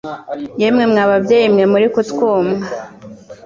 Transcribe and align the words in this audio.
yemwe 0.61 0.83
mwababyeyi 0.91 1.47
mwe 1.53 1.65
muri 1.71 1.85
kutwumwa 1.93 2.57